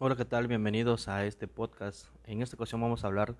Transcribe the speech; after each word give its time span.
Hola, 0.00 0.14
¿qué 0.14 0.24
tal? 0.24 0.46
Bienvenidos 0.46 1.08
a 1.08 1.26
este 1.26 1.48
podcast. 1.48 2.06
En 2.22 2.40
esta 2.40 2.54
ocasión 2.54 2.80
vamos 2.80 3.02
a 3.02 3.08
hablar 3.08 3.34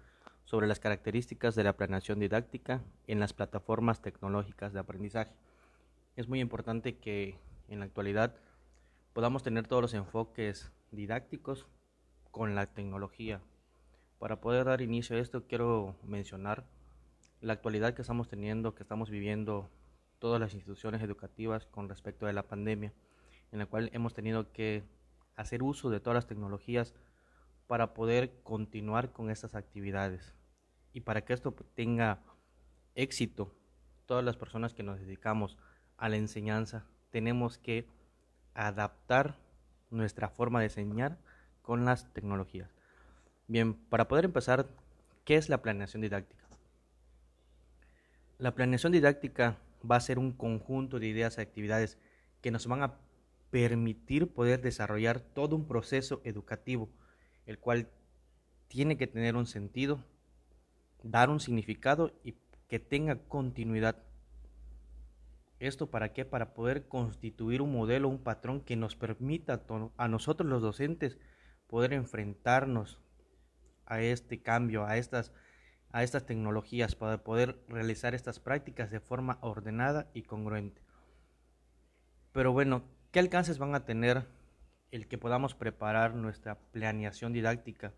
sobre 0.45 0.67
las 0.67 0.81
características 0.81 1.55
de 1.55 1.63
la 1.63 1.77
planeación 1.77 2.19
didáctica 2.19 2.83
en 3.07 3.21
las 3.21 3.33
plataformas 3.33 4.03
tecnológicas 4.03 4.73
de 4.73 4.81
aprendizaje. 4.81 5.31
Es 6.17 6.27
muy 6.27 6.41
importante 6.41 6.97
que 6.97 7.39
en 7.69 7.79
la 7.79 7.85
actualidad 7.85 8.35
podamos 9.13 9.45
tener 9.45 9.69
todos 9.69 9.83
los 9.83 9.95
enfoques 9.95 10.73
didácticos 10.91 11.69
con 12.33 12.57
la 12.57 12.67
tecnología. 12.67 13.41
Para 14.19 14.41
poder 14.41 14.65
dar 14.65 14.81
inicio 14.81 15.15
a 15.15 15.21
esto 15.21 15.47
quiero 15.47 15.95
mencionar 16.03 16.65
la 17.41 17.53
actualidad 17.53 17.95
que 17.95 18.03
estamos 18.03 18.29
teniendo, 18.29 18.75
que 18.75 18.83
estamos 18.83 19.11
viviendo 19.11 19.71
todas 20.19 20.41
las 20.41 20.55
instituciones 20.55 21.03
educativas 21.03 21.67
con 21.67 21.89
respecto 21.89 22.27
a 22.27 22.33
la 22.33 22.49
pandemia, 22.49 22.93
en 23.53 23.61
la 23.61 23.67
cual 23.67 23.91
hemos 23.93 24.13
tenido 24.13 24.51
que 24.51 24.83
hacer 25.39 25.63
uso 25.63 25.89
de 25.89 26.01
todas 26.01 26.17
las 26.17 26.27
tecnologías 26.27 26.95
para 27.69 27.95
poder 27.95 28.43
continuar 28.43 29.13
con 29.13 29.31
estas 29.31 29.55
actividades. 29.55 30.35
Y 30.93 31.03
para 31.03 31.25
que 31.25 31.33
esto 31.33 31.55
tenga 31.75 32.19
éxito, 32.97 33.55
todas 34.07 34.25
las 34.25 34.37
personas 34.37 34.75
que 34.75 34.83
nos 34.83 34.99
dedicamos 34.99 35.57
a 35.97 36.09
la 36.09 36.17
enseñanza 36.17 36.87
tenemos 37.11 37.57
que 37.57 37.87
adaptar 38.55 39.39
nuestra 39.91 40.29
forma 40.29 40.59
de 40.59 40.67
enseñar 40.67 41.19
con 41.63 41.85
las 41.85 42.13
tecnologías. 42.13 42.75
Bien, 43.47 43.75
para 43.75 44.09
poder 44.09 44.25
empezar, 44.25 44.67
¿qué 45.25 45.37
es 45.37 45.49
la 45.49 45.63
planeación 45.63 46.03
didáctica? 46.03 46.45
La 48.39 48.57
planeación 48.57 48.93
didáctica 48.93 49.57
va 49.89 49.97
a 49.97 50.01
ser 50.01 50.19
un 50.19 50.33
conjunto 50.33 50.99
de 50.99 51.07
ideas 51.07 51.39
y 51.39 51.43
actividades 51.43 51.97
que 52.41 52.51
nos 52.51 52.67
van 52.67 52.83
a 52.83 52.95
permitir 53.51 54.33
poder 54.33 54.61
desarrollar 54.61 55.21
todo 55.21 55.57
un 55.57 55.67
proceso 55.67 56.21
educativo, 56.25 56.89
el 57.47 57.59
cual 57.59 57.89
tiene 58.69 58.97
que 58.97 59.07
tener 59.07 59.37
un 59.37 59.47
sentido, 59.47 60.05
dar 61.03 61.31
un 61.31 61.41
significado 61.41 62.13
y 62.23 62.35
que 62.69 62.79
tenga 62.79 63.17
continuidad. 63.17 63.97
¿Esto 65.59 65.91
para 65.91 66.13
qué? 66.13 66.25
Para 66.25 66.55
poder 66.55 66.87
constituir 66.87 67.63
un 67.63 67.73
modelo, 67.73 68.09
un 68.09 68.23
patrón 68.23 68.61
que 68.61 68.77
nos 68.77 68.95
permita 68.95 69.63
a 69.97 70.09
nosotros 70.09 70.49
los 70.49 70.63
docentes 70.63 71.19
poder 71.67 71.93
enfrentarnos 71.93 73.01
a 73.87 74.01
este 74.01 74.41
cambio, 74.41 74.85
a 74.85 74.99
estas, 74.99 75.33
a 75.91 76.03
estas 76.03 76.27
tecnologías, 76.27 76.95
para 76.95 77.25
poder 77.25 77.59
realizar 77.69 78.15
estas 78.15 78.39
prácticas 78.39 78.91
de 78.91 79.01
forma 79.01 79.39
ordenada 79.41 80.11
y 80.13 80.23
congruente. 80.23 80.83
Pero 82.33 82.53
bueno, 82.53 82.85
¿Qué 83.19 83.23
alcances 83.23 83.59
van 83.59 83.75
a 83.75 83.85
tener 83.85 84.29
el 84.93 85.09
que 85.09 85.19
podamos 85.19 85.57
preparar 85.57 86.15
nuestra 86.15 86.57
planeación 86.71 87.33
didáctica? 87.33 87.93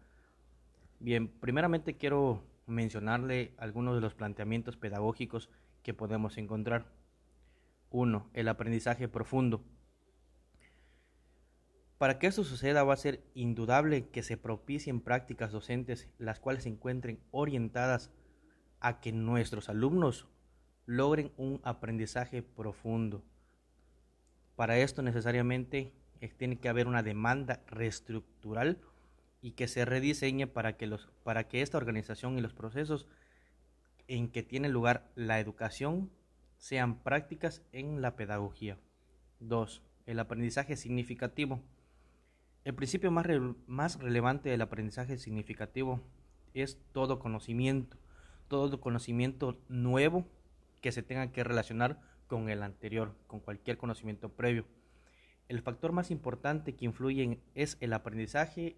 Bien, 0.98 1.28
primeramente 1.28 1.98
quiero 1.98 2.42
mencionarle 2.66 3.52
algunos 3.58 3.94
de 3.96 4.00
los 4.00 4.14
planteamientos 4.14 4.78
pedagógicos 4.78 5.50
que 5.82 5.92
podemos 5.92 6.38
encontrar. 6.38 6.86
Uno, 7.90 8.30
El 8.32 8.48
aprendizaje 8.48 9.08
profundo. 9.08 9.62
Para 11.98 12.18
que 12.18 12.26
esto 12.26 12.42
suceda 12.42 12.82
va 12.82 12.94
a 12.94 12.96
ser 12.96 13.22
indudable 13.34 14.08
que 14.08 14.22
se 14.22 14.38
propicien 14.38 15.02
prácticas 15.02 15.52
docentes 15.52 16.08
las 16.16 16.40
cuales 16.40 16.62
se 16.62 16.70
encuentren 16.70 17.20
orientadas 17.30 18.10
a 18.80 19.00
que 19.00 19.12
nuestros 19.12 19.68
alumnos 19.68 20.28
logren 20.86 21.30
un 21.36 21.60
aprendizaje 21.62 22.42
profundo. 22.42 23.22
Para 24.60 24.76
esto 24.76 25.00
necesariamente 25.00 25.90
tiene 26.36 26.58
que 26.58 26.68
haber 26.68 26.86
una 26.86 27.02
demanda 27.02 27.62
reestructural 27.68 28.76
y 29.40 29.52
que 29.52 29.66
se 29.66 29.86
rediseñe 29.86 30.46
para 30.46 30.76
que, 30.76 30.86
los, 30.86 31.08
para 31.24 31.48
que 31.48 31.62
esta 31.62 31.78
organización 31.78 32.36
y 32.36 32.42
los 32.42 32.52
procesos 32.52 33.08
en 34.06 34.28
que 34.28 34.42
tiene 34.42 34.68
lugar 34.68 35.10
la 35.14 35.40
educación 35.40 36.10
sean 36.58 36.98
prácticas 36.98 37.62
en 37.72 38.02
la 38.02 38.16
pedagogía. 38.16 38.76
2. 39.38 39.80
El 40.04 40.18
aprendizaje 40.18 40.76
significativo. 40.76 41.62
El 42.66 42.74
principio 42.74 43.10
más, 43.10 43.28
más 43.66 43.98
relevante 43.98 44.50
del 44.50 44.60
aprendizaje 44.60 45.16
significativo 45.16 46.02
es 46.52 46.76
todo 46.92 47.18
conocimiento, 47.18 47.96
todo 48.46 48.78
conocimiento 48.78 49.58
nuevo 49.70 50.26
que 50.82 50.92
se 50.92 51.02
tenga 51.02 51.32
que 51.32 51.44
relacionar 51.44 52.09
con 52.30 52.48
el 52.48 52.62
anterior, 52.62 53.12
con 53.26 53.40
cualquier 53.40 53.76
conocimiento 53.76 54.28
previo. 54.30 54.64
El 55.48 55.60
factor 55.60 55.90
más 55.90 56.12
importante 56.12 56.76
que 56.76 56.84
influye 56.84 57.40
es 57.56 57.76
el 57.80 57.92
aprendizaje 57.92 58.76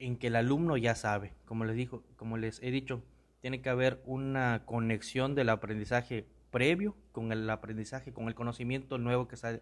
en 0.00 0.16
que 0.16 0.26
el 0.26 0.36
alumno 0.36 0.76
ya 0.76 0.96
sabe. 0.96 1.32
Como 1.44 1.64
les, 1.64 1.76
dijo, 1.76 2.02
como 2.16 2.38
les 2.38 2.60
he 2.60 2.72
dicho, 2.72 3.04
tiene 3.40 3.62
que 3.62 3.68
haber 3.68 4.02
una 4.04 4.64
conexión 4.66 5.36
del 5.36 5.48
aprendizaje 5.48 6.26
previo 6.50 6.96
con 7.12 7.30
el 7.30 7.48
aprendizaje, 7.48 8.12
con 8.12 8.26
el 8.26 8.34
conocimiento 8.34 8.98
nuevo 8.98 9.28
que 9.28 9.36
está 9.36 9.60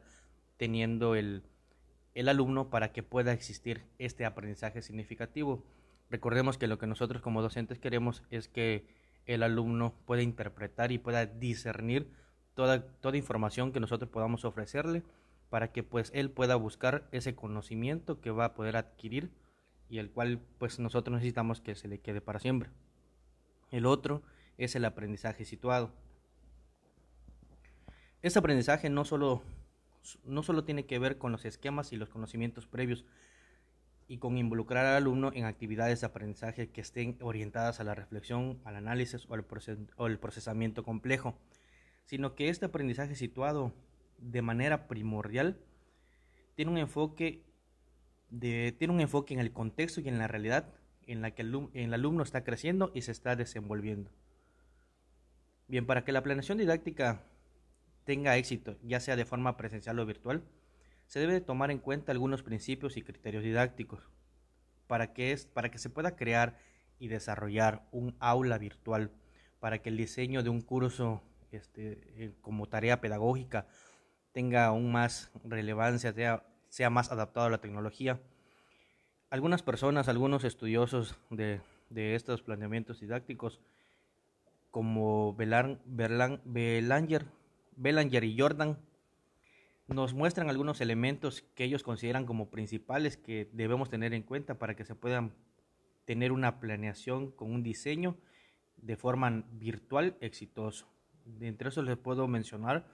teniendo 0.56 1.15
el, 1.15 1.43
el 2.15 2.31
alumno 2.31 2.71
para 2.71 2.93
que 2.93 3.03
pueda 3.03 3.35
existir 3.35 3.85
este 3.99 4.25
aprendizaje 4.25 4.81
significativo. 4.81 5.62
Recordemos 6.09 6.56
que 6.56 6.69
lo 6.69 6.79
que 6.79 6.87
nosotros 6.87 7.21
como 7.21 7.43
docentes 7.43 7.79
queremos 7.79 8.23
es 8.31 8.49
que 8.49 8.87
el 9.27 9.43
alumno 9.43 9.95
puede 10.05 10.23
interpretar 10.23 10.93
y 10.93 10.99
pueda 10.99 11.27
discernir 11.27 12.11
toda, 12.55 12.87
toda 13.01 13.17
información 13.17 13.73
que 13.73 13.81
nosotros 13.81 14.11
podamos 14.11 14.45
ofrecerle 14.45 15.03
para 15.51 15.73
que 15.73 15.83
pues 15.83 16.11
él 16.15 16.31
pueda 16.31 16.57
buscar 16.57 17.09
ese 17.12 17.35
conocimiento 17.35 18.21
que 18.21 18.31
va 18.31 18.47
a 18.47 18.55
poder 18.55 18.77
adquirir 18.77 19.31
y 19.89 19.99
el 19.99 20.11
cual 20.11 20.41
pues 20.59 20.79
nosotros 20.79 21.15
necesitamos 21.15 21.61
que 21.61 21.75
se 21.75 21.89
le 21.89 22.01
quede 22.01 22.21
para 22.21 22.41
siempre. 22.41 22.71
El 23.71 23.87
otro 23.87 24.23
es 24.59 24.75
el 24.77 24.85
aprendizaje 24.85 25.45
situado. 25.45 25.93
Este 28.23 28.39
aprendizaje 28.39 28.89
no 28.89 29.05
solo, 29.05 29.43
no 30.25 30.43
solo 30.43 30.65
tiene 30.65 30.87
que 30.87 30.99
ver 30.99 31.19
con 31.19 31.33
los 31.33 31.45
esquemas 31.45 31.93
y 31.93 31.97
los 31.97 32.09
conocimientos 32.09 32.67
previos, 32.67 33.05
y 34.07 34.19
con 34.19 34.37
involucrar 34.37 34.85
al 34.87 34.97
alumno 34.97 35.31
en 35.35 35.45
actividades 35.45 36.01
de 36.01 36.07
aprendizaje 36.07 36.69
que 36.69 36.81
estén 36.81 37.17
orientadas 37.21 37.81
a 37.81 37.85
la 37.85 37.95
reflexión, 37.95 38.61
al 38.65 38.77
análisis 38.77 39.27
o 39.29 39.35
al, 39.35 40.19
procesamiento 40.19 40.83
complejo, 40.83 41.35
sino 42.05 42.35
que 42.35 42.49
este 42.49 42.67
aprendizaje 42.67 43.15
situado 43.15 43.73
de 44.19 44.43
manera 44.43 44.87
primordial 44.89 45.57
tiene 46.55 46.71
un 46.71 46.79
enfoque 46.79 47.43
tiene 48.31 48.93
un 48.93 49.01
enfoque 49.01 49.33
en 49.33 49.41
el 49.41 49.53
contexto 49.53 50.01
y 50.01 50.09
en 50.09 50.19
la 50.19 50.27
realidad 50.27 50.67
en 51.07 51.23
la 51.23 51.31
que 51.31 51.43
el, 51.43 51.69
el 51.73 51.95
alumno 51.95 52.23
está 52.25 52.43
creciendo 52.43 52.91
y 52.93 53.03
se 53.03 53.13
está 53.13 53.37
desenvolviendo. 53.37 54.11
Bien, 55.69 55.87
para 55.87 56.05
que 56.05 56.11
la 56.11 56.23
planeación 56.23 56.59
didáctica 56.59 57.23
tenga 58.05 58.37
éxito, 58.37 58.77
ya 58.83 58.99
sea 58.99 59.15
de 59.15 59.25
forma 59.25 59.57
presencial 59.57 59.99
o 60.01 60.07
virtual, 60.07 60.43
se 61.15 61.21
debe 61.21 61.41
tomar 61.41 61.71
en 61.71 61.79
cuenta 61.79 62.11
algunos 62.11 62.43
principios 62.43 62.97
y 62.97 63.03
criterios 63.03 63.45
didácticos 63.45 64.01
para 64.89 65.13
que, 65.13 65.31
es, 65.31 65.47
para 65.47 65.71
que 65.71 65.79
se 65.79 65.89
pueda 65.89 66.17
crear 66.17 66.59
y 66.99 67.07
desarrollar 67.07 67.87
un 67.93 68.17
aula 68.19 68.59
virtual, 68.59 69.13
para 69.61 69.81
que 69.81 69.91
el 69.91 69.97
diseño 69.97 70.43
de 70.43 70.49
un 70.49 70.61
curso 70.61 71.23
este, 71.53 72.01
eh, 72.17 72.35
como 72.41 72.67
tarea 72.67 73.01
pedagógica 73.01 73.69
tenga 74.33 74.67
aún 74.67 74.91
más 74.91 75.31
relevancia, 75.45 76.13
sea, 76.69 76.91
más 76.91 77.13
adaptado 77.13 77.47
a 77.47 77.51
la 77.51 77.61
tecnología. 77.61 78.21
Algunas 79.31 79.63
personas, 79.63 80.09
algunos 80.09 80.43
estudiosos 80.43 81.15
de, 81.31 81.61
estos 81.95 82.43
planteamientos 82.43 82.99
didácticos, 82.99 83.61
como 84.73 85.33
Belan, 85.37 85.81
Belanger, 85.85 87.25
Belanger 87.77 88.25
y 88.25 88.37
Jordan, 88.37 88.79
nos 89.87 90.15
muestran 90.15 90.49
algunos 90.49 90.81
elementos 90.81 91.43
que 91.55 91.65
ellos 91.65 91.83
consideran 91.83 92.27
como 92.27 92.50
principales 92.50 93.17
que 93.17 93.49
debemos 93.53 93.91
tener 93.91 94.14
en 94.14 94.23
cuenta 94.23 94.59
para 94.59 94.75
que 94.75 94.85
se 94.85 94.94
puedan 94.94 95.35
tener 96.05 96.32
una 96.32 96.61
planeación 96.61 97.31
con 97.31 97.53
un 97.53 97.62
diseño 97.62 98.17
de 98.76 98.97
forma 98.97 99.44
virtual 99.53 100.17
exitoso. 100.20 100.87
Entre 101.41 101.69
eso 101.69 101.82
les 101.82 101.97
puedo 101.97 102.26
mencionar 102.29 102.87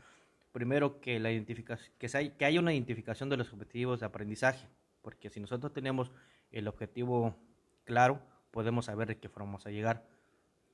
primero 0.53 1.01
que, 1.01 1.21
la 1.21 1.31
identificación, 1.31 1.93
que, 1.99 2.09
hay, 2.15 2.31
que 2.31 2.45
haya 2.45 2.61
una 2.61 2.73
identificación 2.73 3.29
de 3.29 3.37
los 3.37 3.53
objetivos 3.53 4.01
de 4.01 4.07
aprendizaje, 4.07 4.67
porque 5.03 5.31
si 5.31 5.41
nosotros 5.41 5.73
tenemos 5.73 6.11
el 6.51 6.69
objetivo 6.69 7.37
claro, 7.85 8.21
podemos 8.51 8.87
saber 8.87 9.09
de 9.09 9.19
qué 9.19 9.29
forma 9.29 9.47
vamos 9.47 9.67
a 9.67 9.71
llegar. 9.71 10.07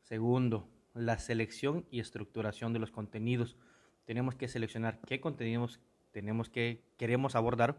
Segundo, 0.01 0.69
la 0.95 1.19
selección 1.19 1.87
y 1.91 2.01
estructuración 2.01 2.73
de 2.73 2.79
los 2.79 2.91
contenidos. 2.91 3.57
Tenemos 4.05 4.35
que 4.35 4.49
seleccionar 4.49 5.01
qué 5.07 5.21
contenidos 5.21 5.81
tenemos 6.17 6.49
que, 6.49 6.81
queremos 6.97 7.37
abordar 7.37 7.77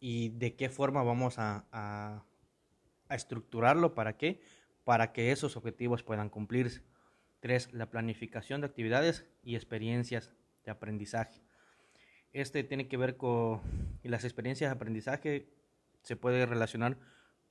y 0.00 0.30
de 0.30 0.56
qué 0.56 0.68
forma 0.68 1.04
vamos 1.04 1.36
a, 1.38 2.24
estructurarlo, 3.08 3.94
para 3.94 4.16
qué, 4.16 4.40
para 4.82 5.12
que 5.12 5.30
esos 5.30 5.56
objetivos 5.56 6.02
puedan 6.02 6.30
cumplirse. 6.30 6.82
Tres, 7.38 7.72
la 7.72 7.88
planificación 7.88 8.60
de 8.60 8.66
actividades 8.66 9.24
y 9.44 9.54
experiencias 9.54 10.32
de 10.64 10.72
aprendizaje. 10.72 11.40
Este 12.32 12.64
tiene 12.64 12.88
que 12.88 12.96
ver 12.96 13.16
con 13.16 13.60
las 14.02 14.24
experiencias 14.24 14.68
de 14.68 14.74
aprendizaje, 14.74 15.46
se 16.02 16.16
puede 16.16 16.46
relacionar 16.46 16.98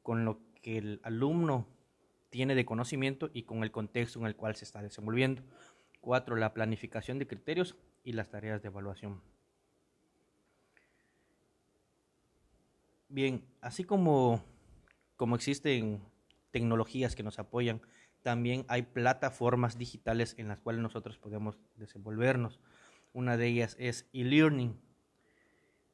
con 0.03 0.25
lo 0.25 0.41
que 0.61 0.79
el 0.79 0.99
alumno 1.03 1.65
tiene 2.29 2.55
de 2.55 2.65
conocimiento 2.65 3.29
y 3.33 3.43
con 3.43 3.63
el 3.63 3.71
contexto 3.71 4.19
en 4.19 4.25
el 4.25 4.35
cual 4.35 4.57
se 4.57 4.65
está 4.65 4.81
desenvolviendo. 4.81 5.43
Cuatro, 6.01 6.35
la 6.35 6.53
planificación 6.53 7.19
de 7.19 7.27
criterios 7.27 7.77
y 8.03 8.11
las 8.11 8.29
tareas 8.29 8.61
de 8.61 8.67
evaluación. 8.67 9.21
Bien, 13.11 13.43
así 13.61 13.83
como, 13.83 14.43
como 15.15 15.35
existen 15.35 15.99
tecnologías 16.51 17.15
que 17.15 17.23
nos 17.23 17.39
apoyan, 17.39 17.81
también 18.21 18.65
hay 18.67 18.83
plataformas 18.83 19.79
digitales 19.79 20.35
en 20.37 20.47
las 20.47 20.59
cuales 20.59 20.81
nosotros 20.83 21.17
podemos 21.17 21.57
desenvolvernos. 21.75 22.59
Una 23.11 23.35
de 23.35 23.47
ellas 23.47 23.75
es 23.79 24.07
e-learning. 24.13 24.79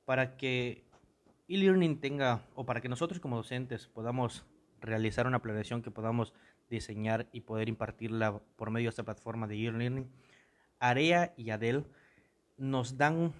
Para 0.03 0.35
que 0.35 0.83
e-learning 1.47 2.01
tenga, 2.01 2.41
o 2.53 2.65
para 2.65 2.81
que 2.81 2.89
nosotros 2.89 3.21
como 3.21 3.37
docentes 3.37 3.87
podamos 3.87 4.45
realizar 4.81 5.25
una 5.25 5.41
planeación 5.41 5.81
que 5.81 5.91
podamos 5.91 6.33
diseñar 6.69 7.29
y 7.31 7.41
poder 7.41 7.69
impartirla 7.69 8.41
por 8.57 8.71
medio 8.71 8.87
de 8.87 8.89
esta 8.89 9.03
plataforma 9.03 9.47
de 9.47 9.55
e-learning, 9.55 10.11
AREA 10.79 11.33
y 11.37 11.51
ADEL 11.51 11.85
nos 12.57 12.97
dan 12.97 13.33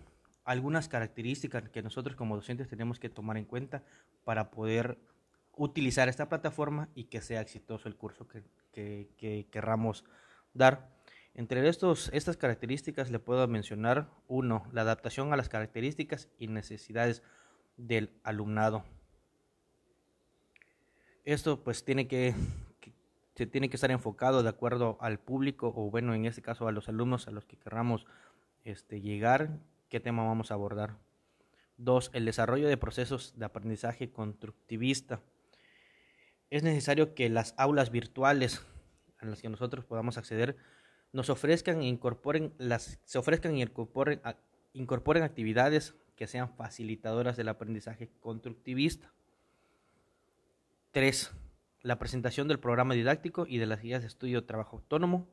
algunas 0.45 0.87
características 0.87 1.69
que 1.69 1.81
nosotros 1.81 2.15
como 2.15 2.35
docentes 2.35 2.69
tenemos 2.69 2.99
que 2.99 3.09
tomar 3.09 3.37
en 3.37 3.45
cuenta 3.45 3.83
para 4.23 4.51
poder 4.51 4.97
utilizar 5.57 6.07
esta 6.07 6.29
plataforma 6.29 6.87
y 6.95 7.05
que 7.05 7.21
sea 7.21 7.41
exitoso 7.41 7.87
el 7.87 7.95
curso 7.95 8.27
que, 8.27 8.43
que, 9.17 9.47
querramos 9.51 10.05
dar. 10.53 10.93
Entre 11.33 11.67
estos, 11.67 12.09
estas 12.13 12.37
características 12.37 13.11
le 13.11 13.19
puedo 13.19 13.45
mencionar, 13.47 14.09
uno, 14.27 14.67
la 14.71 14.81
adaptación 14.81 15.33
a 15.33 15.37
las 15.37 15.49
características 15.49 16.29
y 16.37 16.47
necesidades 16.47 17.23
del 17.75 18.11
alumnado. 18.23 18.85
Esto 21.25 21.63
pues 21.63 21.83
tiene 21.83 22.07
que, 22.07 22.35
se 23.35 23.47
tiene 23.47 23.69
que 23.69 23.77
estar 23.77 23.91
enfocado 23.91 24.43
de 24.43 24.49
acuerdo 24.49 24.97
al 25.01 25.19
público 25.19 25.73
o 25.75 25.89
bueno, 25.89 26.13
en 26.13 26.25
este 26.25 26.41
caso 26.41 26.67
a 26.67 26.71
los 26.71 26.87
alumnos 26.87 27.27
a 27.27 27.31
los 27.31 27.45
que 27.45 27.57
querramos 27.57 28.05
este, 28.63 29.01
llegar, 29.01 29.49
qué 29.95 30.01
tema 30.01 30.25
vamos 30.25 30.51
a 30.51 30.55
abordar. 30.55 30.97
Dos, 31.77 32.11
el 32.11 32.25
desarrollo 32.25 32.67
de 32.67 32.75
procesos 32.75 33.33
de 33.39 33.45
aprendizaje 33.45 34.11
constructivista. 34.11 35.21
Es 36.49 36.63
necesario 36.63 37.15
que 37.15 37.29
las 37.29 37.55
aulas 37.57 37.91
virtuales 37.91 38.61
a 39.19 39.25
las 39.25 39.41
que 39.41 39.47
nosotros 39.47 39.85
podamos 39.85 40.17
acceder 40.17 40.57
nos 41.13 41.29
ofrezcan 41.29 41.81
e 41.81 41.87
incorporen 41.87 42.53
las, 42.57 42.99
se 43.05 43.17
ofrezcan 43.17 43.55
incorporen, 43.55 44.19
incorporen 44.73 45.23
actividades 45.23 45.95
que 46.17 46.27
sean 46.27 46.53
facilitadoras 46.53 47.37
del 47.37 47.47
aprendizaje 47.47 48.09
constructivista. 48.19 49.13
3. 50.91 51.31
La 51.83 51.99
presentación 51.99 52.49
del 52.49 52.59
programa 52.59 52.95
didáctico 52.95 53.45
y 53.47 53.59
de 53.59 53.65
las 53.65 53.81
guías 53.81 54.01
de 54.01 54.07
estudio 54.07 54.41
de 54.41 54.47
trabajo 54.47 54.75
autónomo. 54.75 55.25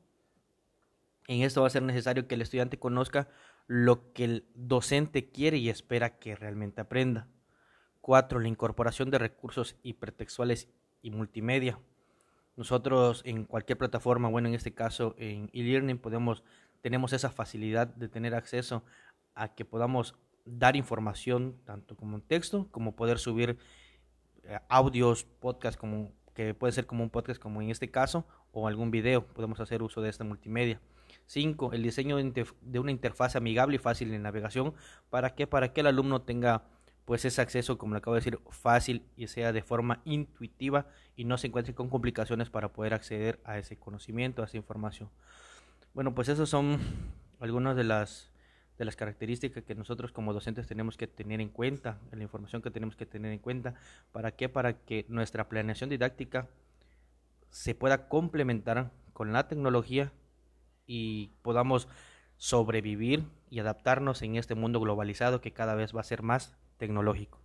En 1.27 1.41
esto 1.41 1.61
va 1.61 1.67
a 1.67 1.71
ser 1.71 1.83
necesario 1.83 2.27
que 2.27 2.35
el 2.35 2.41
estudiante 2.41 2.79
conozca 2.79 3.29
lo 3.67 4.11
que 4.13 4.25
el 4.25 4.45
docente 4.55 5.29
quiere 5.29 5.57
y 5.57 5.69
espera 5.69 6.17
que 6.17 6.35
realmente 6.35 6.81
aprenda. 6.81 7.27
4. 8.01 8.39
La 8.39 8.47
incorporación 8.49 9.09
de 9.09 9.17
recursos 9.17 9.77
hipertextuales 9.83 10.67
y 11.01 11.11
multimedia. 11.11 11.79
Nosotros 12.55 13.21
en 13.25 13.45
cualquier 13.45 13.77
plataforma, 13.77 14.29
bueno, 14.29 14.49
en 14.49 14.55
este 14.55 14.73
caso 14.73 15.15
en 15.17 15.49
e-learning 15.53 15.97
podemos 15.97 16.43
tenemos 16.81 17.13
esa 17.13 17.29
facilidad 17.29 17.87
de 17.87 18.09
tener 18.09 18.35
acceso 18.35 18.83
a 19.35 19.55
que 19.55 19.63
podamos 19.63 20.15
dar 20.43 20.75
información 20.75 21.57
tanto 21.63 21.95
como 21.95 22.17
en 22.17 22.21
texto 22.21 22.67
como 22.71 22.95
poder 22.95 23.17
subir 23.19 23.57
eh, 24.43 24.59
audios, 24.67 25.23
podcast 25.23 25.79
como 25.79 26.11
que 26.33 26.53
puede 26.53 26.73
ser 26.73 26.85
como 26.85 27.03
un 27.03 27.09
podcast 27.09 27.41
como 27.41 27.61
en 27.61 27.69
este 27.69 27.89
caso 27.89 28.27
o 28.51 28.67
algún 28.67 28.91
video, 28.91 29.25
podemos 29.25 29.59
hacer 29.61 29.81
uso 29.81 30.01
de 30.01 30.09
esta 30.09 30.23
multimedia. 30.25 30.81
5. 31.25 31.73
El 31.73 31.83
diseño 31.83 32.17
de 32.17 32.79
una 32.79 32.91
interfaz 32.91 33.35
amigable 33.35 33.75
y 33.75 33.79
fácil 33.79 34.11
de 34.11 34.19
navegación 34.19 34.73
para 35.09 35.35
que 35.35 35.47
para 35.47 35.73
que 35.73 35.81
el 35.81 35.87
alumno 35.87 36.21
tenga 36.21 36.63
pues 37.05 37.25
ese 37.25 37.41
acceso, 37.41 37.77
como 37.77 37.93
le 37.93 37.97
acabo 37.97 38.15
de 38.15 38.21
decir, 38.21 38.39
fácil 38.49 39.03
y 39.17 39.27
sea 39.27 39.51
de 39.51 39.61
forma 39.61 40.01
intuitiva 40.05 40.87
y 41.15 41.25
no 41.25 41.37
se 41.37 41.47
encuentre 41.47 41.73
con 41.73 41.89
complicaciones 41.89 42.49
para 42.49 42.71
poder 42.71 42.93
acceder 42.93 43.41
a 43.43 43.57
ese 43.57 43.77
conocimiento, 43.77 44.41
a 44.41 44.45
esa 44.45 44.57
información. 44.57 45.09
Bueno, 45.93 46.15
pues 46.15 46.29
esas 46.29 46.49
son 46.49 46.79
algunas 47.39 47.75
de 47.75 47.83
las 47.83 48.31
de 48.77 48.85
las 48.85 48.95
características 48.95 49.63
que 49.63 49.75
nosotros 49.75 50.11
como 50.11 50.33
docentes 50.33 50.67
tenemos 50.67 50.97
que 50.97 51.05
tener 51.07 51.41
en 51.41 51.49
cuenta, 51.49 51.99
la 52.11 52.23
información 52.23 52.61
que 52.61 52.71
tenemos 52.71 52.95
que 52.95 53.05
tener 53.05 53.31
en 53.31 53.39
cuenta, 53.39 53.75
¿para 54.11 54.31
qué? 54.31 54.49
Para 54.49 54.79
que 54.79 55.05
nuestra 55.09 55.47
planeación 55.47 55.89
didáctica 55.89 56.47
se 57.49 57.75
pueda 57.75 58.07
complementar 58.07 58.91
con 59.13 59.31
la 59.31 59.47
tecnología 59.47 60.11
y 60.87 61.31
podamos 61.41 61.87
sobrevivir 62.37 63.25
y 63.49 63.59
adaptarnos 63.59 64.21
en 64.21 64.35
este 64.35 64.55
mundo 64.55 64.79
globalizado 64.79 65.41
que 65.41 65.53
cada 65.53 65.75
vez 65.75 65.95
va 65.95 66.01
a 66.01 66.05
ser 66.05 66.23
más 66.23 66.55
tecnológico. 66.77 67.42